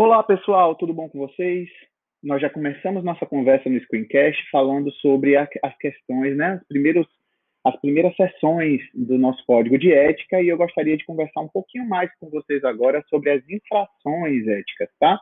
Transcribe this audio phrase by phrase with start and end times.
[0.00, 1.68] Olá, pessoal, tudo bom com vocês?
[2.22, 7.04] Nós já começamos nossa conversa no Screencast falando sobre a, as questões, né, os primeiros,
[7.64, 11.84] as primeiras sessões do nosso código de ética e eu gostaria de conversar um pouquinho
[11.88, 15.18] mais com vocês agora sobre as infrações éticas, tá?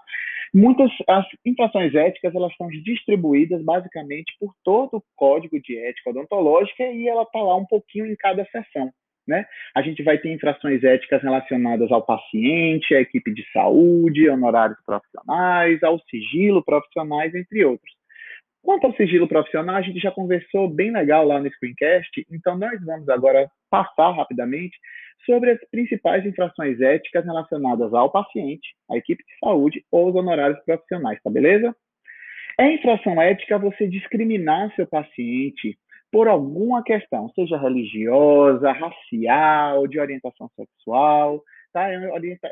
[0.53, 6.83] Muitas as infrações éticas elas estão distribuídas basicamente por todo o código de ética odontológica
[6.83, 8.93] e ela está lá um pouquinho em cada sessão.
[9.27, 9.45] Né?
[9.75, 15.83] A gente vai ter infrações éticas relacionadas ao paciente, à equipe de saúde, honorários profissionais,
[15.83, 17.93] ao sigilo profissionais, entre outros.
[18.63, 22.85] Quanto ao sigilo profissional, a gente já conversou bem legal lá no Screencast, então nós
[22.85, 24.77] vamos agora passar rapidamente
[25.25, 30.59] sobre as principais infrações éticas relacionadas ao paciente, à equipe de saúde ou os honorários
[30.65, 31.75] profissionais, tá beleza?
[32.59, 35.79] É infração ética você discriminar seu paciente
[36.17, 41.43] por alguma questão, seja religiosa, racial, de orientação sexual,
[41.75, 41.91] tá?
[41.91, 41.99] É,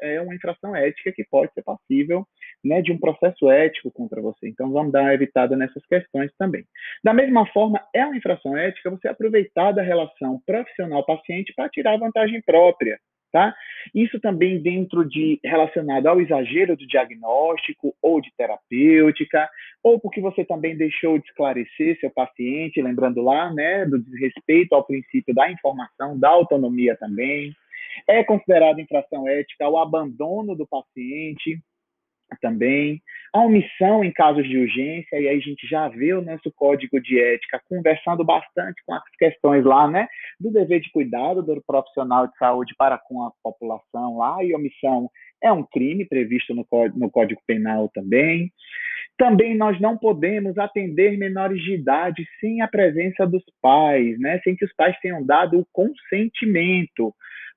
[0.03, 2.27] é uma infração ética que pode ser passível
[2.63, 4.51] né, de um processo ético contra você.
[4.51, 6.63] Então, vamos dar uma evitada nessas questões também.
[7.03, 12.43] Da mesma forma, é uma infração ética você aproveitar da relação profissional-paciente para tirar vantagem
[12.43, 12.99] própria.
[13.35, 13.53] Tá?
[13.93, 19.51] Isso também dentro de relacionado ao exagero do diagnóstico ou de terapêutica,
[19.83, 24.87] ou porque você também deixou de esclarecer seu paciente, lembrando lá, né, do desrespeito ao
[24.87, 27.53] princípio da informação, da autonomia também.
[28.07, 31.59] É considerado infração ética o abandono do paciente,
[32.41, 33.01] também,
[33.33, 37.01] a omissão em casos de urgência, e aí a gente já vê o nosso código
[37.01, 40.07] de ética conversando bastante com as questões lá, né,
[40.39, 45.11] do dever de cuidado do profissional de saúde para com a população lá, e omissão
[45.43, 46.65] é um crime previsto no
[46.97, 48.51] no código Penal também.
[49.17, 54.57] Também nós não podemos atender menores de idade sem a presença dos pais, né, sem
[54.57, 57.15] que os pais tenham dado o consentimento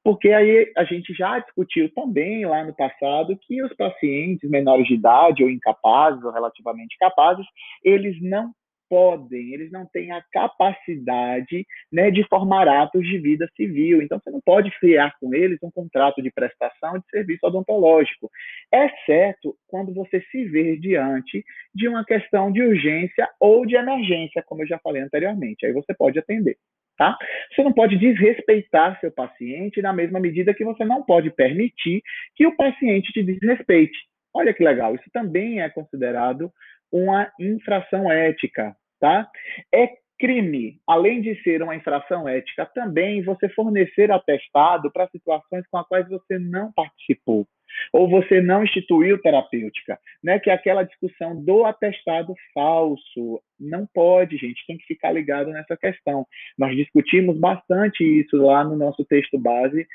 [0.07, 4.93] porque aí a gente já discutiu também lá no passado que os pacientes menores de
[4.93, 7.45] idade ou incapazes ou relativamente capazes,
[7.83, 8.53] eles não
[8.89, 14.01] podem, eles não têm a capacidade né, de formar atos de vida civil.
[14.01, 18.31] Então, você não pode criar com eles um contrato de prestação de serviço odontológico,
[18.73, 21.43] exceto quando você se vê diante
[21.75, 25.65] de uma questão de urgência ou de emergência, como eu já falei anteriormente.
[25.65, 26.55] Aí você pode atender.
[26.97, 27.15] Tá?
[27.53, 32.01] Você não pode desrespeitar seu paciente na mesma medida que você não pode permitir
[32.35, 33.97] que o paciente te desrespeite.
[34.33, 36.51] Olha que legal, isso também é considerado
[36.91, 39.29] uma infração ética, tá?
[39.73, 45.77] É crime, além de ser uma infração ética, também você fornecer atestado para situações com
[45.77, 47.47] as quais você não participou
[47.93, 50.39] ou você não instituiu terapêutica, né?
[50.39, 53.41] Que é aquela discussão do atestado falso.
[53.59, 56.25] Não pode, gente, tem que ficar ligado nessa questão.
[56.57, 59.87] Nós discutimos bastante isso lá no nosso texto base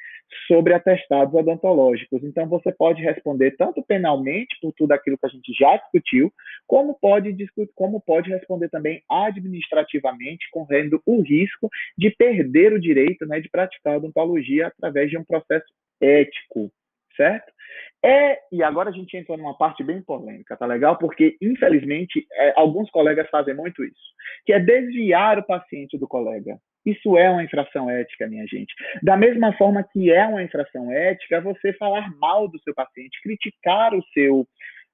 [0.47, 2.23] sobre atestados odontológicos.
[2.25, 6.33] Então você pode responder tanto penalmente por tudo aquilo que a gente já discutiu,
[6.67, 13.27] como pode discutir, como pode responder também administrativamente, correndo o risco de perder o direito,
[13.27, 15.67] né, de praticar odontologia através de um processo
[16.01, 16.73] ético
[17.17, 17.53] certo?
[18.05, 20.99] É, e agora a gente entra numa parte bem polêmica, tá legal?
[20.99, 24.13] Porque, infelizmente, é, alguns colegas fazem muito isso,
[24.45, 26.59] que é desviar o paciente do colega.
[26.85, 28.75] Isso é uma infração ética, minha gente.
[29.03, 33.95] Da mesma forma que é uma infração ética você falar mal do seu paciente, criticar
[33.95, 34.47] o seu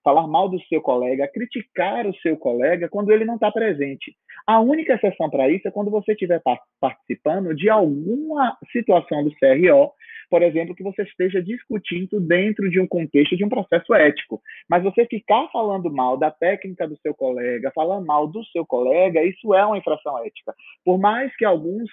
[0.02, 4.14] falar mal do seu colega, criticar o seu colega quando ele não está presente.
[4.46, 6.40] A única exceção para isso é quando você estiver
[6.80, 9.92] participando de alguma situação do CRO,
[10.30, 14.40] por exemplo, que você esteja discutindo dentro de um contexto de um processo ético.
[14.68, 19.22] Mas você ficar falando mal da técnica do seu colega, falar mal do seu colega,
[19.22, 20.54] isso é uma infração ética.
[20.84, 21.90] Por mais que alguns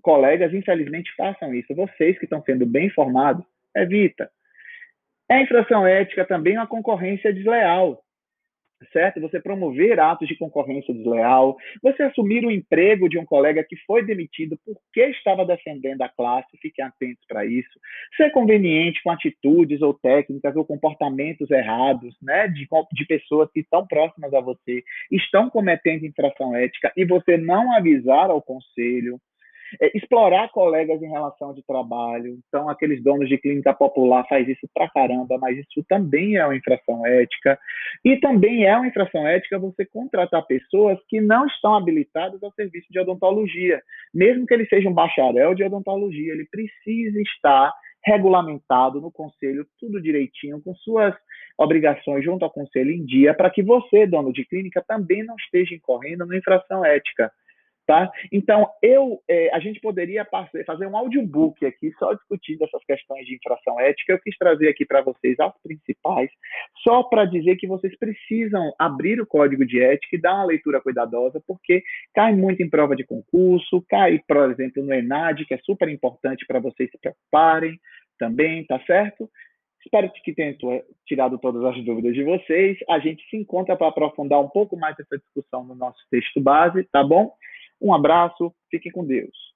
[0.00, 3.44] colegas, infelizmente, façam isso, vocês que estão sendo bem informados,
[3.76, 4.30] evita.
[5.32, 8.04] É infração ética também uma concorrência desleal,
[8.92, 9.18] certo?
[9.18, 14.04] Você promover atos de concorrência desleal, você assumir o emprego de um colega que foi
[14.04, 17.80] demitido porque estava defendendo a classe, fiquem atentos para isso.
[18.14, 23.86] Ser conveniente com atitudes ou técnicas ou comportamentos errados, né, de, de pessoas que estão
[23.86, 29.18] próximas a você, estão cometendo infração ética e você não avisar ao conselho,
[29.80, 32.38] é, explorar colegas em relação de trabalho.
[32.46, 36.56] Então, aqueles donos de clínica popular faz isso pra caramba, mas isso também é uma
[36.56, 37.58] infração ética.
[38.04, 42.86] E também é uma infração ética você contratar pessoas que não estão habilitadas ao serviço
[42.90, 43.80] de odontologia.
[44.14, 47.72] Mesmo que ele seja um bacharel de odontologia, ele precisa estar
[48.04, 51.14] regulamentado no conselho, tudo direitinho, com suas
[51.56, 55.74] obrigações junto ao conselho em dia, para que você, dono de clínica, também não esteja
[55.74, 57.30] incorrendo na infração ética
[57.92, 58.10] tá?
[58.32, 60.26] Então, eu, é, a gente poderia
[60.64, 64.14] fazer um audiobook aqui só discutindo essas questões de infração ética.
[64.14, 66.30] Eu quis trazer aqui para vocês as principais,
[66.82, 70.80] só para dizer que vocês precisam abrir o código de ética e dar uma leitura
[70.80, 71.82] cuidadosa, porque
[72.14, 76.46] cai muito em prova de concurso, cai, por exemplo, no ENAD, que é super importante
[76.46, 77.78] para vocês se preocuparem
[78.18, 79.28] também, tá certo?
[79.84, 80.56] Espero que tenha
[81.06, 82.78] tirado todas as dúvidas de vocês.
[82.88, 86.84] A gente se encontra para aprofundar um pouco mais essa discussão no nosso texto base,
[86.84, 87.34] tá bom?
[87.82, 89.51] Um abraço, fiquem com Deus.